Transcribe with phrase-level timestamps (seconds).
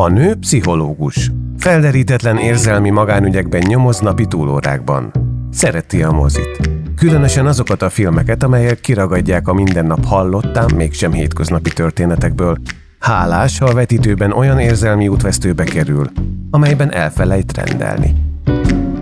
[0.00, 1.30] A nő pszichológus.
[1.58, 5.12] Felderítetlen érzelmi magánügyekben nyomoz napi túlórákban.
[5.52, 6.70] Szereti a mozit.
[6.96, 12.56] Különösen azokat a filmeket, amelyek kiragadják a mindennap hallottán, mégsem hétköznapi történetekből.
[12.98, 16.06] Hálás, ha a vetítőben olyan érzelmi útvesztőbe kerül,
[16.50, 18.14] amelyben elfelejt rendelni.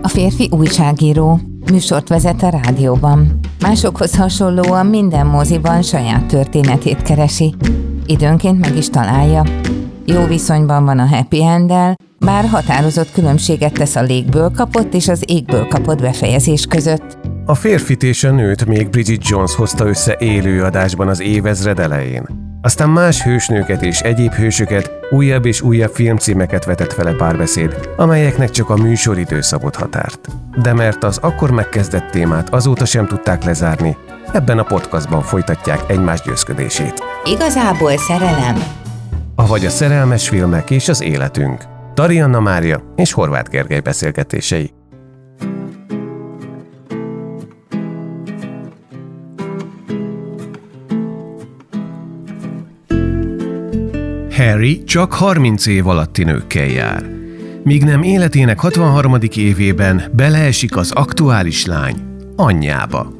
[0.01, 1.39] A férfi újságíró,
[1.71, 3.39] műsort vezet a rádióban.
[3.61, 7.55] Másokhoz hasonlóan minden moziban saját történetét keresi.
[8.05, 9.43] Időnként meg is találja.
[10.13, 11.73] Jó viszonyban van a happy end
[12.19, 17.17] bár határozott különbséget tesz a légből kapott és az égből kapott befejezés között.
[17.45, 22.25] A férfit és a nőt még Bridget Jones hozta össze élő adásban az évezred elején.
[22.61, 28.69] Aztán más hősnőket és egyéb hősöket, újabb és újabb filmcímeket vetett vele párbeszéd, amelyeknek csak
[28.69, 30.27] a műsoridő szabott határt.
[30.61, 33.97] De mert az akkor megkezdett témát azóta sem tudták lezárni,
[34.33, 37.03] ebben a podcastban folytatják egymás győzködését.
[37.23, 38.78] Igazából szerelem.
[39.39, 41.63] Avagy a szerelmes filmek és az életünk.
[41.93, 44.71] Tarianna Mária és Horváth Gergely beszélgetései.
[54.31, 57.05] Harry csak 30 év alatti nőkkel jár.
[57.63, 59.17] Míg nem életének 63.
[59.35, 61.95] évében beleesik az aktuális lány
[62.35, 63.13] anyjába.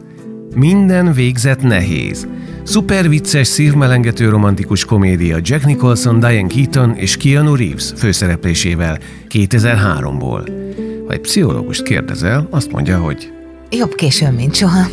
[0.56, 2.28] Minden végzet nehéz.
[2.70, 8.98] Szuper vicces, szívmelengető romantikus komédia Jack Nicholson, Diane Keaton és Keanu Reeves főszereplésével
[9.30, 10.50] 2003-ból.
[11.08, 13.34] Ha egy pszichológust kérdezel, azt mondja, hogy
[13.70, 14.88] jobb későn, mint soha.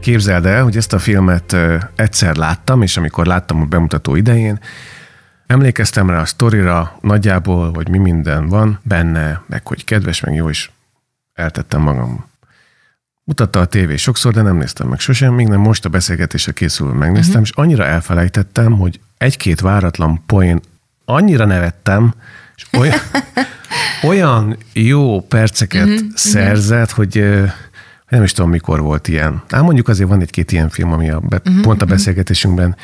[0.00, 1.56] Képzeld el, hogy ezt a filmet
[1.96, 4.60] egyszer láttam, és amikor láttam a bemutató idején,
[5.46, 10.48] emlékeztem rá a sztorira nagyjából, hogy mi minden van benne, meg hogy kedves, meg jó,
[10.48, 10.70] és
[11.32, 12.34] eltettem magam.
[13.28, 16.92] Mutatta a tévé sokszor, de nem néztem meg sosem, még nem most a beszélgetésre készül
[16.92, 17.42] megnéztem, uh-huh.
[17.42, 20.60] és annyira elfelejtettem, hogy egy-két váratlan poén
[21.04, 22.14] annyira nevettem,
[22.56, 22.98] és olyan,
[24.10, 27.24] olyan jó perceket uh-huh, szerzett, hogy
[28.08, 29.42] nem is tudom, mikor volt ilyen.
[29.50, 32.76] Ám mondjuk azért van egy-két ilyen film, ami a be, uh-huh, pont a beszélgetésünkben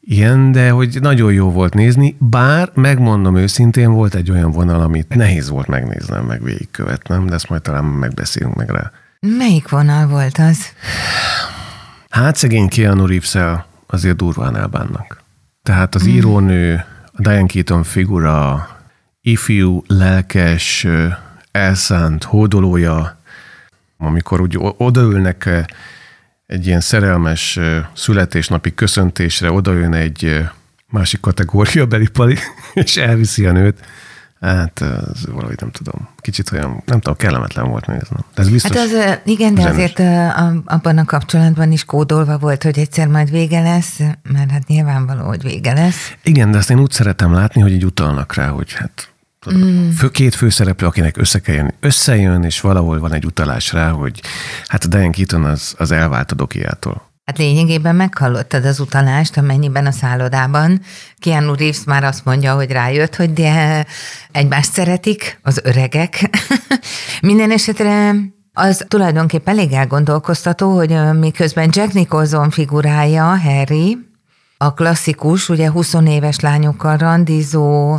[0.00, 5.14] ilyen, de hogy nagyon jó volt nézni, bár megmondom őszintén, volt egy olyan vonal, amit
[5.14, 8.92] nehéz volt megnéznem, meg végigkövetnem, de ezt majd talán megbeszélünk meg rá.
[9.26, 10.58] Melyik vonal volt az?
[12.08, 15.22] Hát szegény Keanu reeves azért durván elbánnak.
[15.62, 16.10] Tehát az mm.
[16.10, 18.68] írónő, a Diane Keaton figura,
[19.20, 20.86] ifjú, lelkes,
[21.50, 23.20] elszánt, hódolója,
[23.98, 25.66] amikor úgy odaülnek
[26.46, 27.58] egy ilyen szerelmes
[27.92, 30.48] születésnapi köszöntésre, odajön egy
[30.86, 32.36] másik kategóriabeli pali,
[32.74, 33.84] és elviszi a nőt,
[34.40, 36.08] Hát ez valahogy nem tudom.
[36.16, 38.16] Kicsit olyan, nem tudom, kellemetlen volt nézni.
[38.34, 39.98] Ez biztos hát az, igen, de azért
[40.64, 45.42] abban a kapcsolatban is kódolva volt, hogy egyszer majd vége lesz, mert hát nyilvánvaló, hogy
[45.42, 46.14] vége lesz.
[46.22, 49.12] Igen, de azt én úgy szeretem látni, hogy így utalnak rá, hogy hát
[49.54, 49.90] mm.
[49.90, 54.20] fő, két főszereplő, akinek össze kell jönni, összejön, és valahol van egy utalás rá, hogy
[54.66, 57.09] hát a Diane Keaton az, az elvált a dokiától.
[57.30, 60.80] Hát lényegében meghallottad az utalást, amennyiben a szállodában
[61.18, 63.86] Keanu Reeves már azt mondja, hogy rájött, hogy de
[64.32, 66.30] egymást szeretik az öregek.
[67.22, 68.14] Minden esetre
[68.52, 73.98] az tulajdonképpen elég elgondolkoztató, hogy miközben Jack Nicholson figurája, Harry,
[74.56, 77.98] a klasszikus, ugye 20 éves lányokkal randizó,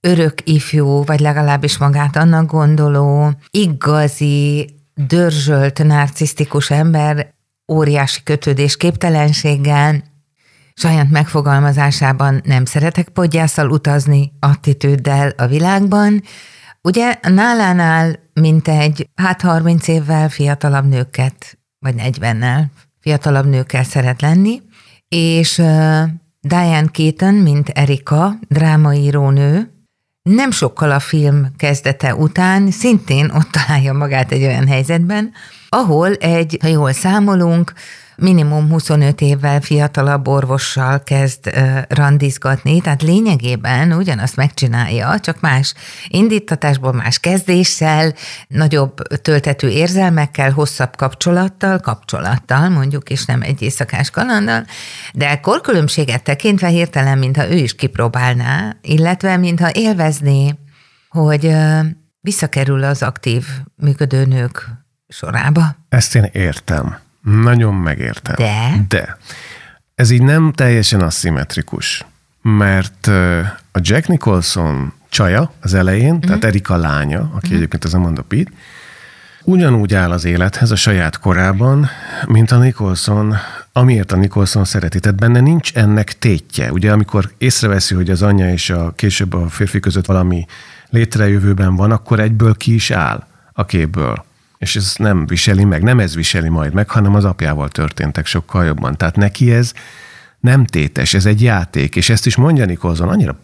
[0.00, 7.40] örök ifjú, vagy legalábbis magát annak gondoló, igazi, dörzsölt, narcisztikus ember
[7.72, 10.02] óriási kötődés képtelenséggel,
[10.74, 16.22] saját megfogalmazásában nem szeretek podgyászal utazni, attitűddel a világban.
[16.82, 22.64] Ugye nálánál mint egy hát 30 évvel fiatalabb nőket, vagy 40-nel
[23.00, 24.62] fiatalabb nőkkel szeret lenni,
[25.08, 25.54] és
[26.40, 29.72] Diane Keaton, mint Erika, drámaírónő,
[30.22, 35.32] nem sokkal a film kezdete után szintén ott találja magát egy olyan helyzetben,
[35.74, 37.72] ahol egy, ha jól számolunk,
[38.16, 45.74] minimum 25 évvel fiatalabb orvossal kezd uh, randizgatni, tehát lényegében ugyanazt megcsinálja, csak más
[46.08, 48.14] indítatásból, más kezdéssel,
[48.48, 54.64] nagyobb töltető érzelmekkel, hosszabb kapcsolattal, kapcsolattal mondjuk, és nem egy éjszakás kalandal,
[55.14, 60.54] de korkülönbséget tekintve hirtelen, mintha ő is kipróbálná, illetve mintha élvezné,
[61.08, 61.80] hogy uh,
[62.20, 63.46] visszakerül az aktív
[63.76, 64.81] működő nők
[65.12, 65.76] sorába.
[65.88, 66.98] Ezt én értem.
[67.22, 68.34] Nagyon megértem.
[68.36, 68.84] De?
[68.88, 69.18] De.
[69.94, 72.04] Ez így nem teljesen aszimmetrikus,
[72.42, 73.06] mert
[73.72, 76.20] a Jack Nicholson csaja az elején, mm-hmm.
[76.20, 77.56] tehát Erika lánya, aki mm-hmm.
[77.56, 78.48] egyébként az Amanda Pitt,
[79.44, 81.88] ugyanúgy áll az élethez a saját korában,
[82.26, 83.36] mint a Nicholson
[83.72, 85.00] amiért a Nicholson szereti.
[85.00, 86.72] Tehát benne nincs ennek tétje.
[86.72, 90.46] Ugye amikor észreveszi, hogy az anyja és a később a férfi között valami
[90.90, 94.24] létrejövőben van, akkor egyből ki is áll a képből.
[94.62, 98.64] És ez nem viseli meg, nem ez viseli majd meg, hanem az apjával történtek sokkal
[98.64, 98.96] jobban.
[98.96, 99.72] Tehát neki ez
[100.40, 103.38] nem tétes, ez egy játék, és ezt is mondja Nicholson, annyira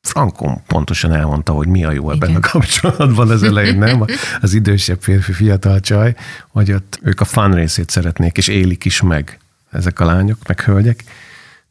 [0.00, 2.42] Frankon pontosan elmondta, hogy mi a jó ebben Igen.
[2.42, 4.04] a kapcsolatban az elején, nem?
[4.40, 6.14] Az idősebb férfi, fiatal csaj,
[6.48, 9.38] hogy ott ők a fun részét szeretnék, és élik is meg
[9.70, 11.04] ezek a lányok, meg hölgyek.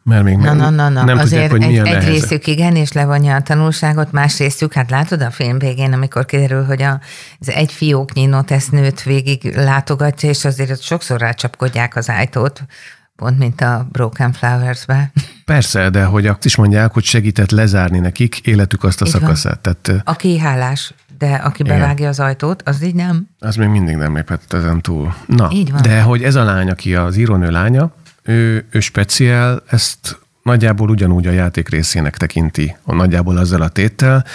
[0.07, 1.03] Mert még na, na, na, na.
[1.03, 4.73] nem Azért tudják, hogy milyen egy, egy részük igen, és levonja a tanulságot, más részük,
[4.73, 6.99] hát látod a film végén, amikor kiderül, hogy a,
[7.39, 12.61] az egy fióknyi notesznőt végig látogatja, és azért sokszor rácsapkodják az ajtót,
[13.15, 15.11] pont mint a Broken Flowers-be.
[15.45, 19.59] Persze, de hogy azt is mondják, hogy segített lezárni nekik életük azt a így szakaszát.
[19.59, 21.79] Tehát, aki hálás, de aki igen.
[21.79, 23.27] bevágja az ajtót, az így nem.
[23.39, 25.15] Az még mindig nem lépett ezen túl.
[25.25, 25.81] Na, így van.
[25.81, 27.91] de hogy ez a lány, aki az írónő lánya,
[28.27, 34.25] ő, ő speciál, ezt nagyjából ugyanúgy a játék részének tekinti, a nagyjából azzal a téttel,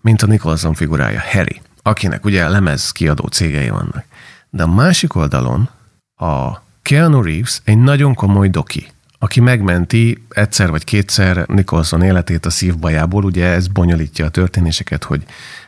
[0.00, 4.04] mint a Nicholson figurája, Harry, akinek ugye lemez kiadó cégei vannak.
[4.50, 5.68] De a másik oldalon
[6.16, 8.86] a Keanu Reeves egy nagyon komoly doki,
[9.18, 15.24] aki megmenti egyszer vagy kétszer Nicholson életét a szívbajából, ugye ez bonyolítja a történéseket, hogy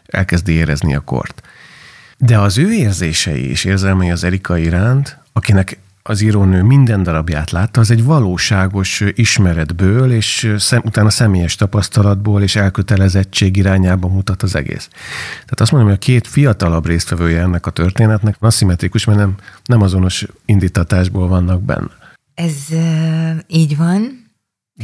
[0.07, 1.43] elkezdi érezni a kort.
[2.19, 5.79] De az ő érzései és érzelmei az Erika iránt, akinek
[6.09, 12.57] az írónő minden darabját látta, az egy valóságos ismeretből, és szem, utána személyes tapasztalatból és
[12.57, 14.89] elkötelezettség irányába mutat az egész.
[15.33, 19.35] Tehát azt mondom, hogy a két fiatalabb résztvevője ennek a történetnek aszimmetrikus, mert nem,
[19.65, 21.91] nem azonos indítatásból vannak benne.
[22.35, 22.55] Ez
[23.47, 24.31] így van.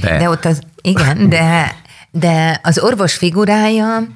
[0.00, 0.18] De.
[0.18, 1.76] de ott az, igen, de,
[2.10, 4.06] de az orvos figurája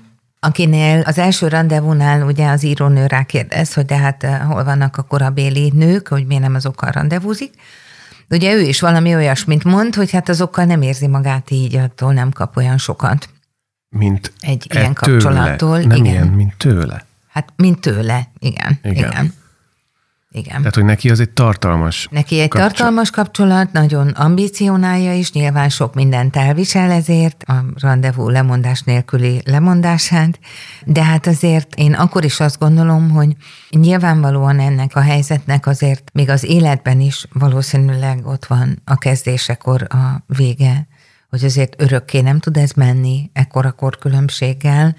[0.44, 5.02] akinél az első rendezvúnál ugye az írónő rákérdez, hogy de hát eh, hol vannak a
[5.02, 7.54] korabéli nők, hogy miért nem azokkal rendezvúzik.
[8.30, 12.30] Ugye ő is valami olyasmit mond, hogy hát azokkal nem érzi magát így, attól nem
[12.30, 13.28] kap olyan sokat.
[13.88, 15.78] Mint egy ilyen kapcsolattól.
[15.78, 16.04] Nem igen.
[16.04, 17.04] ilyen, mint tőle.
[17.28, 18.78] Hát, mint tőle, igen.
[18.82, 19.10] Igen.
[19.10, 19.34] igen.
[20.36, 20.56] Igen.
[20.56, 22.74] Tehát, hogy neki az egy tartalmas Neki egy kapcsolat.
[22.76, 30.38] tartalmas kapcsolat, nagyon ambícionálja is, nyilván sok mindent elvisel ezért, a rendezvú lemondás nélküli lemondását,
[30.84, 33.36] de hát azért én akkor is azt gondolom, hogy
[33.70, 40.24] nyilvánvalóan ennek a helyzetnek azért még az életben is valószínűleg ott van a kezdésekor a
[40.26, 40.86] vége,
[41.30, 44.96] hogy azért örökké nem tud ez menni ekkora korkülönbséggel,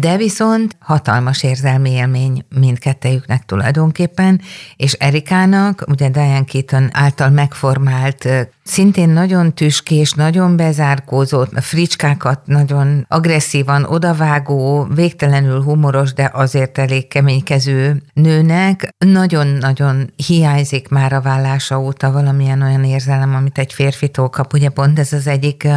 [0.00, 4.40] de viszont hatalmas érzelmi élmény mindkettejüknek tulajdonképpen,
[4.76, 8.28] és Erikának, ugye Diane Keaton által megformált,
[8.62, 18.02] szintén nagyon tüskés, nagyon bezárkózott, fricskákat nagyon agresszívan odavágó, végtelenül humoros, de azért elég keménykező
[18.12, 24.52] nőnek nagyon-nagyon hiányzik már a vállása óta valamilyen olyan érzelem, amit egy férfitól kap.
[24.52, 25.68] Ugye pont ez az egyik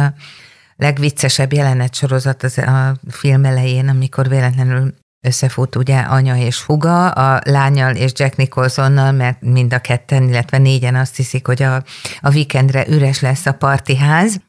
[0.76, 4.94] legviccesebb jelenet sorozat az a film elején, amikor véletlenül
[5.26, 10.58] összefut ugye anya és fuga, a lányal és Jack Nicholsonnal, mert mind a ketten, illetve
[10.58, 11.74] négyen azt hiszik, hogy a,
[12.20, 14.40] a weekendre üres lesz a partiház,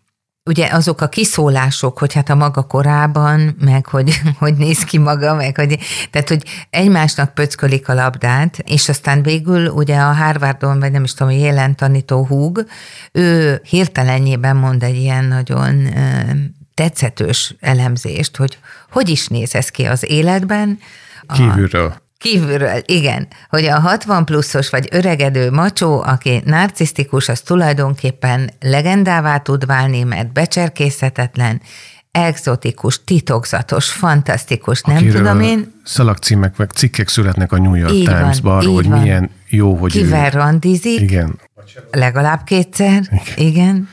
[0.48, 5.34] ugye azok a kiszólások, hogy hát a maga korában, meg hogy, hogy néz ki maga,
[5.34, 5.80] meg hogy,
[6.12, 11.14] tehát hogy egymásnak pöckölik a labdát, és aztán végül ugye a Harvardon, vagy nem is
[11.14, 12.66] tudom, jelen tanító húg,
[13.12, 15.88] ő hirtelenjében mond egy ilyen nagyon
[16.74, 18.58] tetszetős elemzést, hogy
[18.92, 20.80] hogy is néz ez ki az életben.
[21.34, 22.07] Kívülről.
[22.18, 29.66] Kívülről, igen, hogy a 60 pluszos vagy öregedő macsó, aki narcisztikus, az tulajdonképpen legendává tud
[29.66, 31.62] válni, mert becserkészhetetlen,
[32.12, 35.82] exotikus, titokzatos, fantasztikus, nem Akiről tudom én.
[35.84, 39.00] Szalagcímek, meg cikkek születnek a New York Times-ba arról, hogy van.
[39.00, 40.38] milyen jó, hogy Kivel ő...
[40.38, 41.00] randizik.
[41.00, 41.40] Igen.
[41.92, 43.02] Legalább kétszer.
[43.12, 43.48] Igen.
[43.48, 43.90] igen.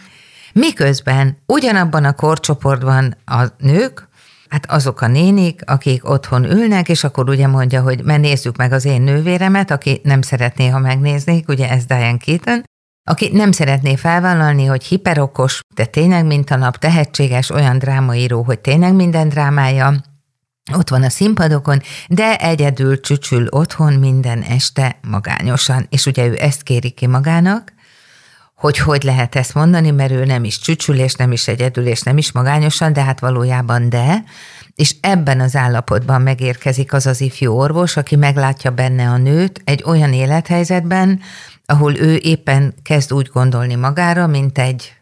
[0.52, 4.09] Miközben ugyanabban a korcsoportban a nők,
[4.55, 8.73] Hát azok a nénik, akik otthon ülnek, és akkor ugye mondja, hogy mert nézzük meg
[8.73, 12.63] az én nővéremet, aki nem szeretné, ha megnéznék, ugye ez Diane Keaton,
[13.11, 18.59] aki nem szeretné felvállalni, hogy hiperokos, de tényleg mint a nap tehetséges, olyan drámaíró, hogy
[18.59, 19.95] tényleg minden drámája
[20.75, 26.63] ott van a színpadokon, de egyedül csücsül otthon minden este magányosan, és ugye ő ezt
[26.63, 27.74] kéri ki magának,
[28.64, 32.02] hogy hogy lehet ezt mondani, mert ő nem is csücsül, és nem is egyedül, és
[32.02, 34.25] nem is magányosan, de hát valójában de,
[34.75, 39.83] és ebben az állapotban megérkezik az az ifjú orvos, aki meglátja benne a nőt egy
[39.87, 41.21] olyan élethelyzetben,
[41.66, 44.92] ahol ő éppen kezd úgy gondolni magára, mint egy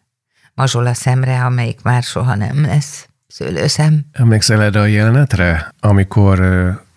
[0.54, 4.00] mazsola szemre, amelyik már soha nem lesz szőlőszem.
[4.12, 6.38] Emlékszel erre a jelenetre, amikor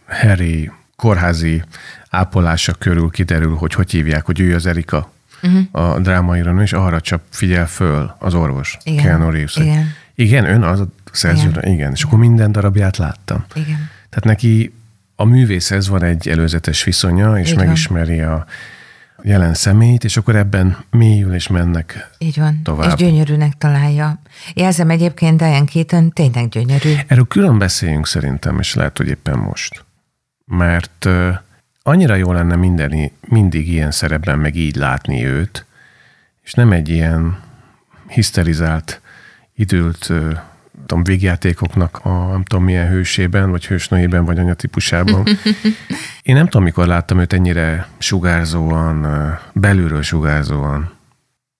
[0.07, 1.63] Harry kórházi
[2.09, 5.13] ápolása körül kiderül, hogy hogy hívják, hogy ő az Erika?
[5.45, 5.93] Uh-huh.
[5.93, 9.03] a drámaíron, és arra csak figyel föl az orvos, Igen.
[9.03, 9.53] Keanu Reeves.
[9.55, 9.87] hogy Igen.
[10.15, 11.71] Igen, ön az a szerző, igen.
[11.73, 11.91] igen.
[11.91, 13.45] És akkor minden darabját láttam.
[13.53, 13.89] Igen.
[14.09, 14.73] Tehát neki
[15.15, 17.65] a művészhez van egy előzetes viszonya, és Így van.
[17.65, 18.45] megismeri a
[19.23, 22.09] jelen személyt, és akkor ebben mélyül és mennek.
[22.17, 22.61] Így van.
[22.63, 22.87] Tovább.
[22.87, 24.19] És gyönyörűnek találja.
[24.53, 26.93] Jelzem egyébként Diane Keaton tényleg gyönyörű.
[27.07, 29.85] Erről külön beszéljünk szerintem, és lehet, hogy éppen most.
[30.45, 31.07] Mert
[31.87, 35.65] annyira jó lenne minden, mindig ilyen szerepben meg így látni őt,
[36.43, 37.39] és nem egy ilyen
[38.07, 39.01] hiszterizált,
[39.53, 40.37] időlt uh,
[40.85, 45.27] tudom, végjátékoknak a nem tudom milyen hősében, vagy hősnőjében, vagy anyatípusában.
[46.21, 49.07] Én nem tudom, mikor láttam őt ennyire sugárzóan,
[49.53, 50.93] belülről sugárzóan.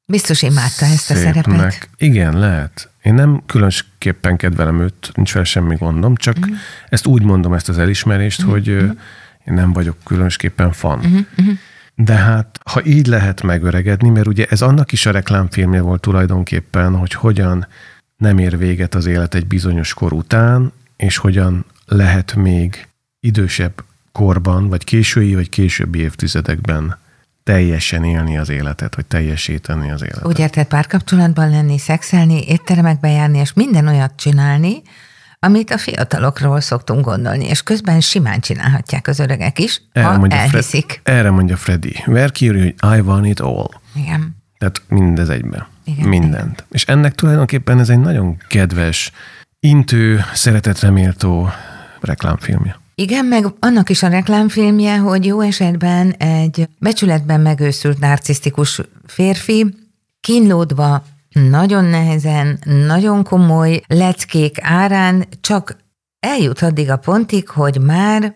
[0.05, 1.43] Biztos imádta ezt a szerepet.
[1.43, 1.89] szépnek.
[1.97, 2.89] Igen, lehet.
[3.01, 6.53] Én nem különösképpen kedvelem őt, nincs vele semmi gondom, csak mm.
[6.89, 8.49] ezt úgy mondom, ezt az elismerést, mm.
[8.49, 8.87] hogy ö,
[9.45, 10.99] én nem vagyok különösképpen fan.
[11.07, 11.51] Mm-hmm.
[11.95, 16.95] De hát, ha így lehet megöregedni, mert ugye ez annak is a reklámfilmje volt tulajdonképpen,
[16.95, 17.67] hogy hogyan
[18.17, 22.87] nem ér véget az élet egy bizonyos kor után, és hogyan lehet még
[23.19, 26.97] idősebb korban, vagy késői, vagy későbbi évtizedekben
[27.43, 30.25] teljesen élni az életet, vagy teljesíteni az életet.
[30.25, 34.81] Úgy érted párkapcsolatban lenni, szexelni, étteremekbe járni, és minden olyat csinálni,
[35.45, 41.01] amit a fiatalokról szoktunk gondolni, és közben simán csinálhatják az öregek is, ha mondja elhiszik.
[41.03, 42.03] Fred, erre mondja Freddy.
[42.05, 43.69] Verkiri, hogy I want it all.
[43.95, 44.35] Igen.
[44.57, 45.67] Tehát mindez egyben.
[45.83, 46.65] Igen, Mindent.
[46.71, 49.11] És ennek tulajdonképpen ez egy nagyon kedves,
[49.59, 51.49] intő, szeretetre méltó
[52.01, 52.79] reklámfilmje.
[52.95, 59.75] Igen, meg annak is a reklámfilmje, hogy jó esetben egy becsületben megőszült narcisztikus férfi
[60.21, 61.03] kínlódva
[61.35, 65.77] nagyon nehezen, nagyon komoly leckék árán csak
[66.19, 68.35] eljut addig a pontig, hogy már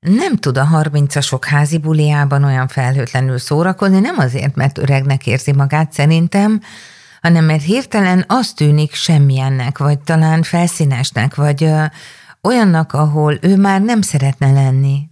[0.00, 5.92] nem tud a harmincasok házi buliában olyan felhőtlenül szórakozni, nem azért, mert öregnek érzi magát
[5.92, 6.60] szerintem,
[7.20, 11.84] hanem mert hirtelen az tűnik semmilyennek, vagy talán felszínesnek, vagy ö,
[12.42, 15.08] olyannak, ahol ő már nem szeretne lenni.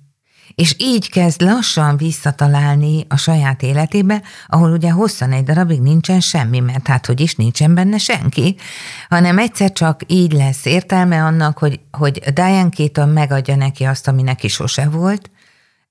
[0.56, 6.60] És így kezd lassan visszatalálni a saját életébe, ahol ugye hosszan egy darabig nincsen semmi,
[6.60, 8.56] mert hát hogy is nincsen benne senki,
[9.08, 14.22] hanem egyszer csak így lesz értelme annak, hogy, hogy Diane Keaton megadja neki azt, ami
[14.22, 15.30] neki sose volt,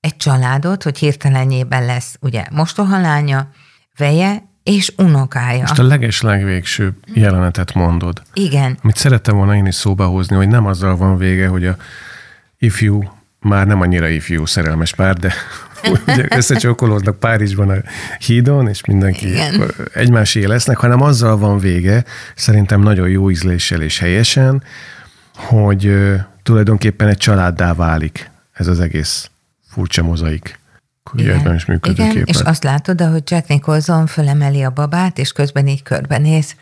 [0.00, 3.50] egy családot, hogy hirtelenjében lesz ugye mostohalánya,
[3.96, 5.60] veje és unokája.
[5.60, 8.22] Most a leges legvégső jelenetet mondod.
[8.32, 11.76] Igen, Amit szerettem volna én is szóba hozni, hogy nem azzal van vége, hogy a
[12.58, 13.15] ifjú,
[13.46, 15.32] már nem annyira ifjú szerelmes pár, de
[16.06, 17.76] ugye összecsókolódnak Párizsban a
[18.18, 19.70] hídon, és mindenki Igen.
[19.94, 24.62] egymásé lesznek, hanem azzal van vége, szerintem nagyon jó ízléssel és helyesen,
[25.34, 25.92] hogy
[26.42, 29.30] tulajdonképpen egy családdá válik ez az egész
[29.68, 30.58] furcsa mozaik.
[31.02, 35.82] Kuriátlan is Igen, és azt látod, ahogy Jack Nicholson fölemeli a babát, és közben így
[35.82, 36.54] körbenéz,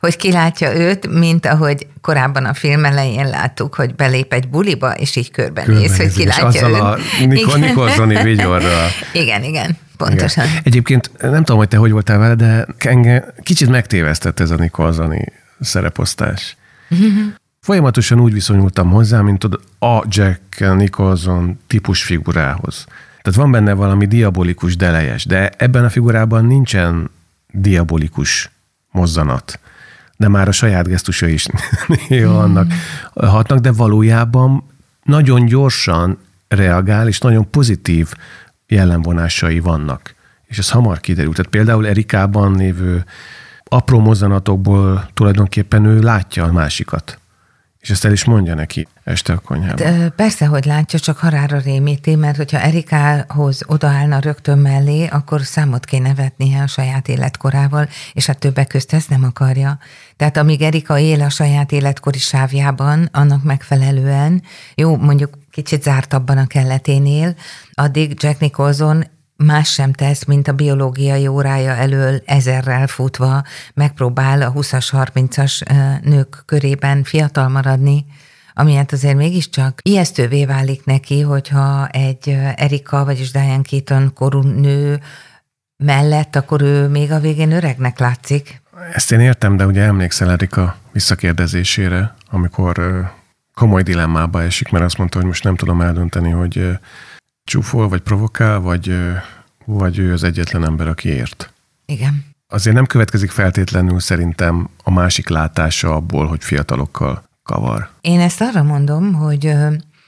[0.00, 5.16] hogy kilátja őt, mint ahogy korábban a film elején láttuk, hogy belép egy buliba, és
[5.16, 6.80] így körbenéz, hogy Körbenéz, és kilátja őt.
[6.80, 7.58] a Nikol-.
[7.58, 8.88] Nikolsoni vigyorral.
[9.12, 10.44] Igen, igen, pontosan.
[10.44, 10.60] Igen.
[10.62, 15.24] Egyébként nem tudom, hogy te hogy voltál vele, de engem kicsit megtévesztett ez a Nicholsoni
[15.60, 16.56] szereposztás.
[17.60, 22.84] Folyamatosan úgy viszonyultam hozzá, mint tudod, a Jack Nicholson típus figurához.
[23.22, 27.10] Tehát van benne valami diabolikus delejes, de ebben a figurában nincsen
[27.52, 28.50] diabolikus
[28.90, 29.60] mozzanat.
[30.18, 31.46] De már a saját gesztusa is
[32.08, 32.72] néha annak
[33.14, 34.64] hatnak, de valójában
[35.02, 38.12] nagyon gyorsan reagál, és nagyon pozitív
[38.66, 40.14] jellemvonásai vannak.
[40.44, 41.36] És ez hamar kiderült.
[41.36, 43.04] Tehát például Erikában lévő
[43.64, 47.18] apró mozzanatokból tulajdonképpen ő látja a másikat.
[47.88, 50.12] És ezt el is mondja neki este a konyhában.
[50.16, 56.14] Persze, hogy látja, csak harára rémíti, mert hogyha Erikához odaállna rögtön mellé, akkor számot kéne
[56.14, 59.78] vetnie a saját életkorával, és hát többek közt ezt nem akarja.
[60.16, 64.42] Tehát amíg Erika él a saját életkori sávjában, annak megfelelően,
[64.74, 67.34] jó, mondjuk kicsit zártabban a kelleténél,
[67.72, 69.04] addig Jack Nicholson
[69.44, 73.42] más sem tesz, mint a biológiai órája elől ezerrel futva
[73.74, 78.04] megpróbál a 20-as, 30-as ö, nők körében fiatal maradni,
[78.52, 85.00] ami hát azért mégiscsak ijesztővé válik neki, hogyha egy Erika, vagyis Diane Keaton korú nő
[85.76, 88.62] mellett, akkor ő még a végén öregnek látszik.
[88.92, 92.80] Ezt én értem, de ugye emlékszel Erika visszakérdezésére, amikor
[93.54, 96.78] komoly dilemmába esik, mert azt mondta, hogy most nem tudom eldönteni, hogy
[97.48, 98.96] csúfol, vagy provokál, vagy,
[99.64, 101.52] vagy ő az egyetlen ember, aki ért.
[101.86, 102.24] Igen.
[102.48, 107.88] Azért nem következik feltétlenül szerintem a másik látása abból, hogy fiatalokkal kavar.
[108.00, 109.54] Én ezt arra mondom, hogy,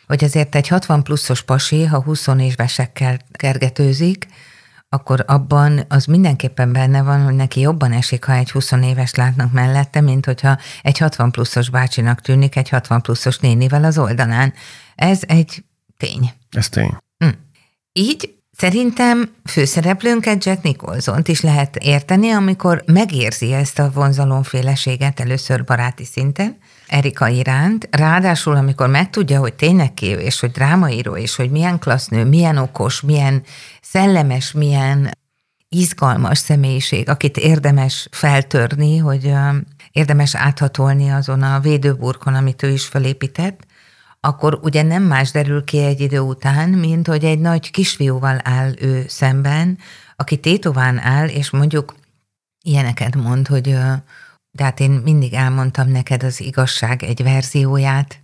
[0.06, 4.26] hogy azért egy 60 pluszos pasi, ha 20 évesekkel kergetőzik,
[4.88, 9.52] akkor abban az mindenképpen benne van, hogy neki jobban esik, ha egy 20 éves látnak
[9.52, 14.52] mellette, mint hogyha egy 60 pluszos bácsinak tűnik egy 60 pluszos nénivel az oldalán.
[14.94, 15.64] Ez egy
[15.96, 16.32] tény.
[16.50, 16.96] Ez tény.
[17.24, 17.28] Hm.
[17.92, 26.04] Így Szerintem főszereplőnket Jack nicholson is lehet érteni, amikor megérzi ezt a vonzalomféleséget először baráti
[26.04, 31.78] szinten, Erika iránt, ráadásul amikor megtudja, hogy tényleg ki és hogy drámaíró, és hogy milyen
[31.78, 33.42] klasznő, milyen okos, milyen
[33.82, 35.10] szellemes, milyen
[35.68, 39.32] izgalmas személyiség, akit érdemes feltörni, hogy
[39.92, 43.66] érdemes áthatolni azon a védőburkon, amit ő is felépített,
[44.20, 48.72] akkor ugye nem más derül ki egy idő után, mint hogy egy nagy kisfiúval áll
[48.78, 49.78] ő szemben,
[50.16, 51.94] aki tétován áll, és mondjuk
[52.62, 53.76] ilyeneket mond, hogy
[54.52, 58.22] de hát én mindig elmondtam neked az igazság egy verzióját,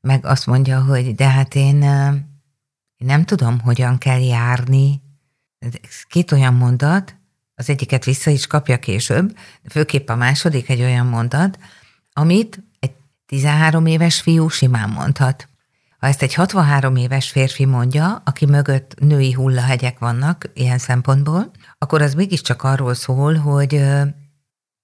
[0.00, 1.76] meg azt mondja, hogy de hát én,
[2.96, 5.00] nem tudom, hogyan kell járni.
[6.08, 7.16] Két olyan mondat,
[7.54, 11.58] az egyiket vissza is kapja később, de főképp a második egy olyan mondat,
[12.12, 12.62] amit
[13.30, 15.48] 13 éves fiú simán mondhat.
[15.98, 22.02] Ha ezt egy 63 éves férfi mondja, aki mögött női hullahegyek vannak ilyen szempontból, akkor
[22.02, 23.82] az mégiscsak arról szól, hogy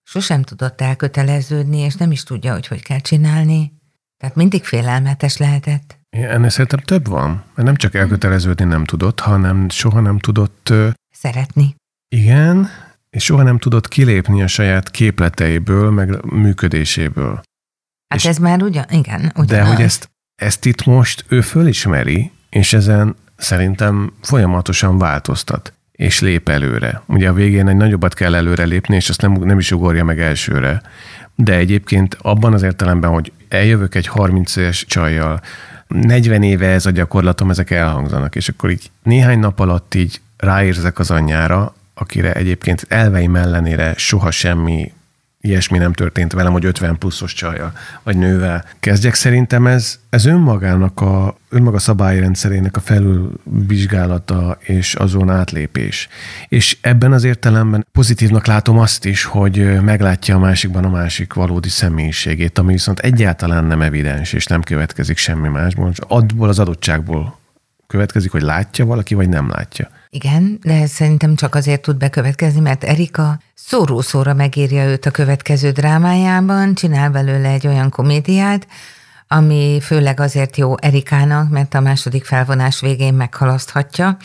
[0.03, 3.73] sosem tudott elköteleződni, és nem is tudja, hogy hogy kell csinálni.
[4.19, 5.99] Tehát mindig félelmetes lehetett.
[6.11, 7.31] Ennél szerintem több van.
[7.31, 10.73] Mert nem csak elköteleződni nem tudott, hanem soha nem tudott...
[11.11, 11.75] Szeretni.
[12.09, 12.69] Igen,
[13.11, 17.43] és soha nem tudott kilépni a saját képleteiből, meg működéséből.
[18.09, 19.33] Hát és ez már ugyan, igen.
[19.35, 19.47] Ugyanaz.
[19.47, 26.49] De hogy ezt, ezt itt most ő fölismeri, és ezen szerintem folyamatosan változtat, és lép
[26.49, 27.03] előre.
[27.07, 30.21] Ugye a végén egy nagyobbat kell előre lépni, és azt nem, nem is ugorja meg
[30.21, 30.83] elsőre.
[31.35, 35.41] De egyébként abban az értelemben, hogy eljövök egy 30 éves csajjal,
[35.89, 40.99] 40 éve ez a gyakorlatom, ezek elhangzanak, és akkor így néhány nap alatt így ráérzek
[40.99, 44.93] az anyjára, akire egyébként elveim ellenére soha semmi
[45.47, 47.73] ilyesmi nem történt velem, hogy 50 pluszos csaja
[48.03, 49.15] vagy nővel kezdjek.
[49.15, 56.09] Szerintem ez, ez önmagának a, önmaga szabályrendszerének a felülvizsgálata és azon átlépés.
[56.49, 61.69] És ebben az értelemben pozitívnak látom azt is, hogy meglátja a másikban a másik valódi
[61.69, 67.39] személyiségét, ami viszont egyáltalán nem evidens, és nem következik semmi másból, abból az adottságból
[67.87, 69.89] következik, hogy látja valaki, vagy nem látja.
[70.17, 75.71] Igen, de ez szerintem csak azért tud bekövetkezni, mert Erika szóró-szóra megírja őt a következő
[75.71, 78.67] drámájában, csinál belőle egy olyan komédiát,
[79.29, 84.17] ami főleg azért jó Erikának, mert a második felvonás végén meghalaszthatja.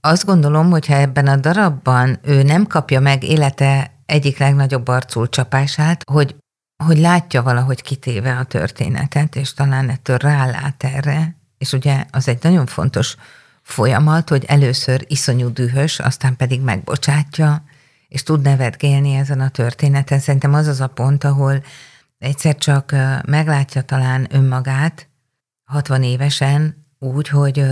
[0.00, 6.02] Azt gondolom, hogyha ebben a darabban ő nem kapja meg élete egyik legnagyobb arcul csapását,
[6.10, 6.36] hogy,
[6.84, 12.38] hogy látja valahogy kitéve a történetet, és talán ettől rálát erre, és ugye az egy
[12.42, 13.16] nagyon fontos
[13.68, 17.64] folyamat, hogy először iszonyú dühös, aztán pedig megbocsátja,
[18.08, 20.18] és tud nevetgélni ezen a történeten.
[20.18, 21.62] Szerintem az az a pont, ahol
[22.18, 22.94] egyszer csak
[23.26, 25.08] meglátja talán önmagát
[25.64, 27.64] 60 évesen úgy, hogy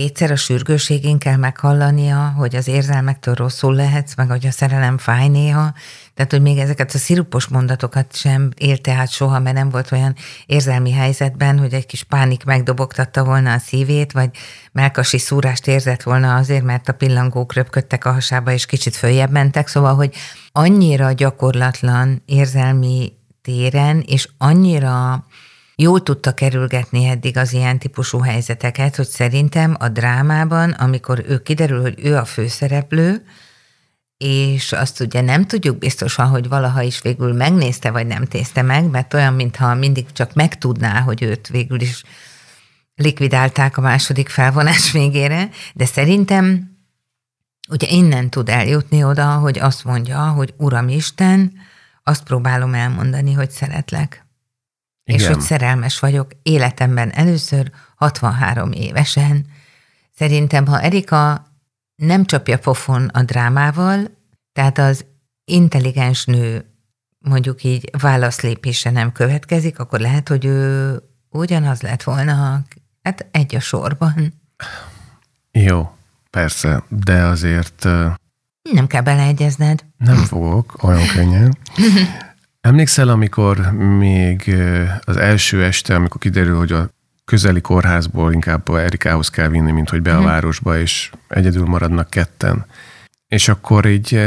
[0.00, 5.28] kétszer a sürgőségén kell meghallania, hogy az érzelmektől rosszul lehetsz, meg hogy a szerelem fáj
[5.28, 5.72] néha,
[6.14, 10.14] tehát, hogy még ezeket a szirupos mondatokat sem élte át soha, mert nem volt olyan
[10.46, 14.30] érzelmi helyzetben, hogy egy kis pánik megdobogtatta volna a szívét, vagy
[14.72, 19.68] melkasi szúrást érzett volna azért, mert a pillangók röpködtek a hasába, és kicsit följebb mentek,
[19.68, 20.14] szóval, hogy
[20.52, 25.24] annyira gyakorlatlan érzelmi téren, és annyira
[25.80, 31.80] jól tudta kerülgetni eddig az ilyen típusú helyzeteket, hogy szerintem a drámában, amikor ő kiderül,
[31.80, 33.24] hogy ő a főszereplő,
[34.16, 38.84] és azt ugye nem tudjuk biztosan, hogy valaha is végül megnézte, vagy nem tézte meg,
[38.90, 42.02] mert olyan, mintha mindig csak megtudná, hogy őt végül is
[42.94, 46.76] likvidálták a második felvonás végére, de szerintem
[47.70, 51.52] ugye innen tud eljutni oda, hogy azt mondja, hogy Uram Isten,
[52.02, 54.28] azt próbálom elmondani, hogy szeretlek.
[55.10, 55.20] Igen.
[55.20, 59.46] És hogy szerelmes vagyok életemben először 63 évesen.
[60.14, 61.46] Szerintem, ha Erika
[61.96, 64.18] nem csapja pofon a drámával,
[64.52, 65.04] tehát az
[65.44, 66.64] intelligens nő
[67.18, 70.98] mondjuk így válaszlépése nem következik, akkor lehet, hogy ő
[71.30, 72.62] ugyanaz lett volna,
[73.02, 74.32] hát egy a sorban.
[75.52, 75.90] Jó,
[76.30, 77.84] persze, de azért...
[78.72, 79.84] Nem kell beleegyezned.
[79.96, 81.56] Nem fogok, olyan könnyen.
[82.60, 84.56] Emlékszel, amikor még
[85.04, 86.90] az első este, amikor kiderül, hogy a
[87.24, 90.26] közeli kórházból inkább Erikához kell vinni, mint hogy be a mhm.
[90.26, 92.66] városba, és egyedül maradnak ketten.
[93.28, 94.22] És akkor így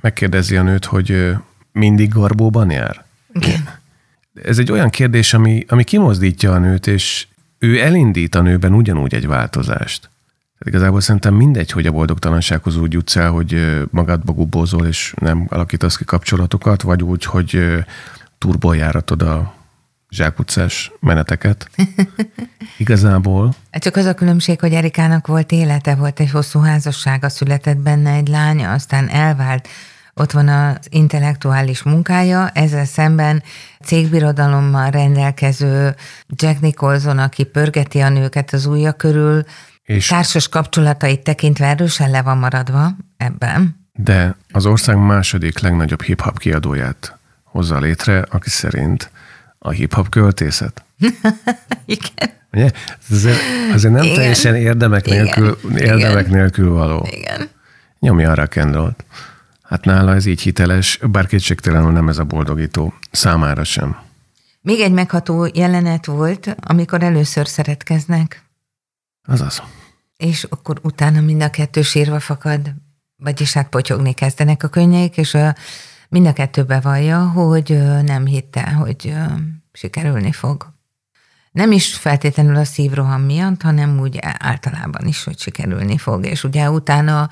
[0.00, 1.34] megkérdezi a nőt, hogy
[1.72, 3.04] mindig garbóban jár?
[3.32, 3.68] Igen.
[4.42, 7.26] Ez egy olyan kérdés, ami, ami kimozdítja a nőt, és
[7.58, 10.10] ő elindít a nőben ugyanúgy egy változást.
[10.64, 15.96] Igazából szerintem mindegy, hogy a boldogtalansághoz úgy jutsz el, hogy magadba gubózol, és nem alakítasz
[15.96, 17.62] ki kapcsolatokat, vagy úgy, hogy
[18.38, 19.54] turboljáratod a
[20.10, 21.70] zsákutcás meneteket.
[22.76, 23.54] Igazából.
[23.70, 28.28] Csak az a különbség, hogy Erikának volt élete, volt egy hosszú házassága, született benne egy
[28.28, 29.68] lánya, aztán elvált,
[30.14, 33.42] ott van az intellektuális munkája, ezzel szemben
[33.84, 35.94] cégbirodalommal rendelkező
[36.28, 39.44] Jack Nicholson, aki pörgeti a nőket az ujja körül,
[39.88, 43.86] és társas kapcsolatait tekintve erősen le van maradva ebben.
[43.92, 49.10] De az ország második legnagyobb hip-hop kiadóját hozza létre, aki szerint
[49.58, 50.84] a hip-hop költészet.
[51.84, 52.30] Igen.
[52.52, 52.70] Ugye?
[53.10, 53.38] Azért,
[53.72, 54.14] azért nem Igen.
[54.14, 55.78] teljesen érdemek nélkül, Igen.
[55.78, 56.38] érdemek Igen.
[56.38, 57.06] nélkül való.
[57.10, 57.48] Igen.
[57.98, 59.04] Nyomja arra kendrolt.
[59.62, 62.94] Hát nála ez így hiteles, bár kétségtelenül nem ez a boldogító.
[63.10, 63.96] Számára sem.
[64.60, 68.42] Még egy megható jelenet volt, amikor először szeretkeznek.
[69.26, 69.62] Azaz.
[70.18, 72.74] És akkor utána mind a kettő sírva fakad,
[73.16, 75.54] vagyis hát potyogni kezdenek a könnyeik, és a,
[76.08, 79.14] mind a kettő bevallja, hogy nem hitte, hogy
[79.72, 80.72] sikerülni fog.
[81.50, 86.26] Nem is feltétlenül a szívroham miatt, hanem úgy általában is, hogy sikerülni fog.
[86.26, 87.28] És ugye utána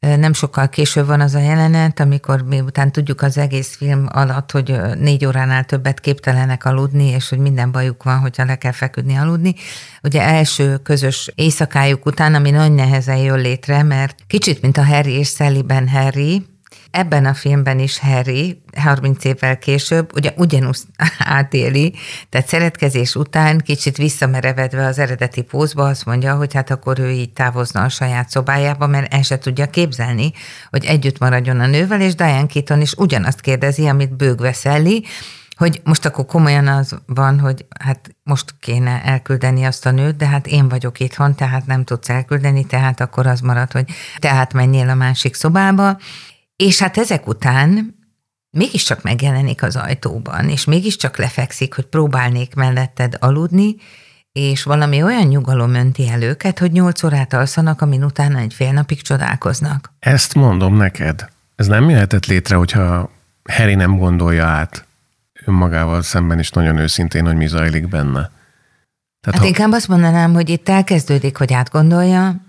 [0.00, 4.80] nem sokkal később van az a jelenet, amikor miután tudjuk az egész film alatt, hogy
[4.98, 9.54] négy óránál többet képtelenek aludni, és hogy minden bajuk van, hogyha le kell feküdni aludni.
[10.02, 15.12] Ugye első közös éjszakájuk után, ami nagy nehezen jön létre, mert kicsit, mint a Harry
[15.12, 16.46] és Sally-ben Harry,
[16.90, 20.78] Ebben a filmben is Harry 30 évvel később ugye ugyanúgy
[21.18, 21.94] átéli,
[22.28, 27.32] tehát szeretkezés után kicsit visszamerevedve az eredeti pózba azt mondja, hogy hát akkor ő így
[27.32, 30.32] távozna a saját szobájába, mert el se tudja képzelni,
[30.70, 35.04] hogy együtt maradjon a nővel, és Diane Keaton is ugyanazt kérdezi, amit bőgve Sally,
[35.58, 40.26] hogy most akkor komolyan az van, hogy hát most kéne elküldeni azt a nőt, de
[40.26, 43.84] hát én vagyok itthon, tehát nem tudsz elküldeni, tehát akkor az marad, hogy
[44.18, 45.98] tehát menjél a másik szobába,
[46.64, 47.96] és hát ezek után
[48.50, 53.76] mégiscsak megjelenik az ajtóban, és mégiscsak lefekszik, hogy próbálnék melletted aludni,
[54.32, 58.72] és valami olyan nyugalom önti el őket, hogy nyolc órát alszanak, amin utána egy fél
[58.72, 59.92] napig csodálkoznak.
[59.98, 61.28] Ezt mondom neked.
[61.56, 63.10] Ez nem jöhetett létre, hogyha
[63.52, 64.86] Harry nem gondolja át
[65.44, 68.30] önmagával szemben is nagyon őszintén, hogy mi zajlik benne.
[69.20, 69.46] Tehát hát ha...
[69.46, 72.47] inkább azt mondanám, hogy itt elkezdődik, hogy átgondolja,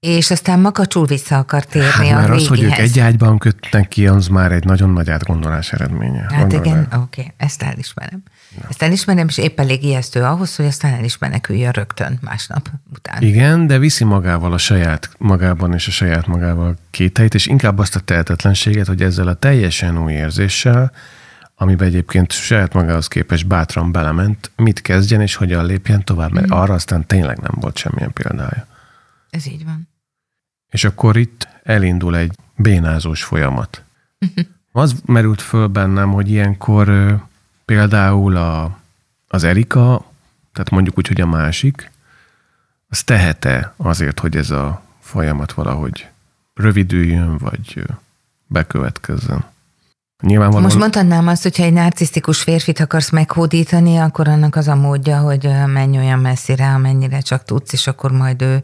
[0.00, 3.88] és aztán makacsul vissza akar térni hát, a Mert az, hogy ők egy ágyban kötnek
[3.88, 6.26] ki, az már egy nagyon nagy átgondolás eredménye.
[6.30, 8.22] Hát Gondolod igen, oké, okay, ezt elismerem.
[8.60, 8.66] Na.
[8.68, 13.22] Ezt elismerem, és épp elég ijesztő ahhoz, hogy aztán el is meneküljön rögtön másnap után.
[13.22, 17.96] Igen, de viszi magával a saját magában és a saját magával kételyt, és inkább azt
[17.96, 20.92] a tehetetlenséget, hogy ezzel a teljesen új érzéssel,
[21.54, 26.50] amiben egyébként saját magához képes bátran belement, mit kezdjen és hogyan lépjen tovább, mert mm.
[26.50, 28.66] arra aztán tényleg nem volt semmilyen példája.
[29.38, 29.88] Ez így van.
[30.70, 33.82] És akkor itt elindul egy bénázós folyamat.
[34.72, 37.16] Az merült föl bennem, hogy ilyenkor
[37.64, 38.78] például a,
[39.28, 40.10] az Erika,
[40.52, 41.90] tehát mondjuk úgy, hogy a másik,
[42.88, 46.08] az tehete azért, hogy ez a folyamat valahogy
[46.54, 47.82] rövidüljön, vagy
[48.46, 49.44] bekövetkezzen.
[50.22, 50.62] Nyilvánvalóan...
[50.62, 55.48] Most mondhatnám azt, hogyha egy narcisztikus férfit akarsz meghódítani, akkor annak az a módja, hogy
[55.66, 58.62] menj olyan messzire, amennyire csak tudsz, és akkor majd ő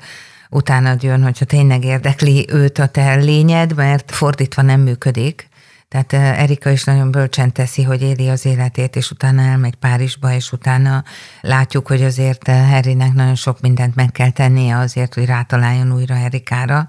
[0.55, 5.49] utána jön, hogyha tényleg érdekli őt a te lényed, mert fordítva nem működik.
[5.89, 10.33] Tehát eh, Erika is nagyon bölcsen teszi, hogy éli az életét, és utána elmegy Párizsba,
[10.33, 11.05] és utána
[11.41, 16.15] látjuk, hogy azért eh, Harrynek nagyon sok mindent meg kell tennie azért, hogy rátaláljon újra
[16.15, 16.89] Erikára.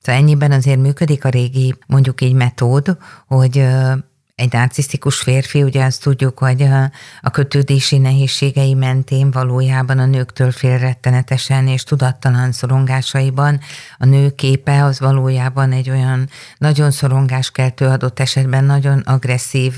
[0.00, 2.96] Szóval ennyiben azért működik a régi, mondjuk így metód,
[3.26, 3.92] hogy eh,
[4.34, 6.90] egy narcisztikus férfi, ugye azt tudjuk, hogy a,
[7.20, 13.60] a kötődési nehézségei mentén valójában a nőktől fél rettenetesen és tudattalan szorongásaiban
[13.98, 19.72] a nő képe az valójában egy olyan nagyon szorongáskeltő adott esetben nagyon agresszív,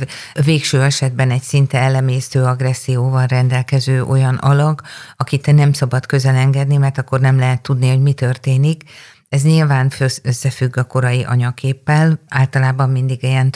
[0.45, 4.81] végső esetben egy szinte elemésztő agresszióval rendelkező olyan alag,
[5.17, 8.83] akit nem szabad közel engedni, mert akkor nem lehet tudni, hogy mi történik,
[9.29, 13.51] ez nyilván összefügg a korai anyaképpel, általában mindig ilyen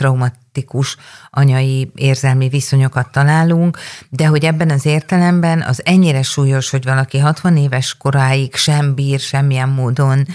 [0.58, 0.96] traumatikus
[1.30, 3.78] anyai érzelmi viszonyokat találunk,
[4.10, 9.20] de hogy ebben az értelemben az ennyire súlyos, hogy valaki 60 éves koráig sem bír
[9.20, 10.26] semmilyen módon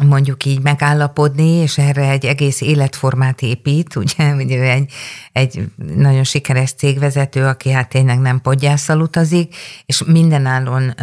[0.00, 4.92] mondjuk így megállapodni, és erre egy egész életformát épít, ugye, ugye egy,
[5.32, 9.54] egy nagyon sikeres cégvezető, aki hát tényleg nem podgyászal utazik,
[9.86, 10.94] és mindenállon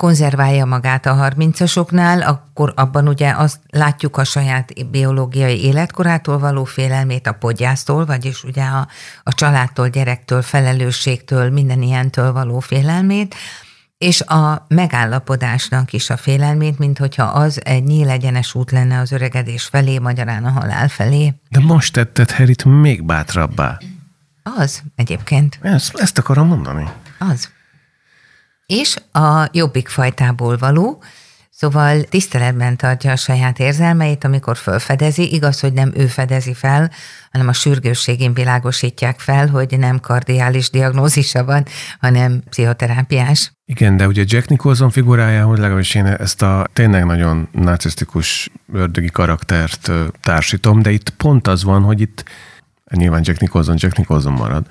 [0.00, 7.26] konzerválja magát a harmincasoknál, akkor abban ugye azt látjuk a saját biológiai életkorától való félelmét
[7.26, 8.88] a podgyásztól, vagyis ugye a,
[9.22, 13.34] a családtól, gyerektől, felelősségtől, minden ilyentől való félelmét,
[13.98, 19.64] és a megállapodásnak is a félelmét, mint hogyha az egy nyílegyenes út lenne az öregedés
[19.64, 21.34] felé, magyarán a halál felé.
[21.48, 23.78] De most tetted Herit még bátrabbá.
[24.42, 25.58] Az egyébként.
[25.62, 26.88] Ezt, ezt akarom mondani.
[27.18, 27.50] Az.
[28.70, 31.02] És a jobbik fajtából való,
[31.52, 35.34] Szóval tiszteletben tartja a saját érzelmeit, amikor felfedezi.
[35.34, 36.90] Igaz, hogy nem ő fedezi fel,
[37.32, 41.64] hanem a sürgősségén világosítják fel, hogy nem kardiális diagnózisa van,
[41.98, 43.52] hanem pszichoterápiás.
[43.64, 49.90] Igen, de ugye Jack Nicholson figurájához legalábbis én ezt a tényleg nagyon narcisztikus ördögi karaktert
[50.20, 52.24] társítom, de itt pont az van, hogy itt
[52.90, 54.66] nyilván Jack Nicholson Jack Nicholson marad,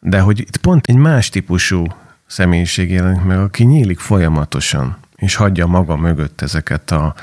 [0.00, 1.86] de hogy itt pont egy más típusú
[2.26, 7.14] személyiség jelenik meg, aki nyílik folyamatosan és hagyja maga mögött ezeket a